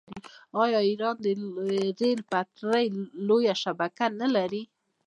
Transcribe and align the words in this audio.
آیا 0.63 0.79
ایران 0.89 1.15
د 1.23 1.25
ریل 1.99 2.19
پټلۍ 2.31 2.85
لویه 3.27 3.55
شبکه 3.63 4.05
نلري؟ 4.21 4.63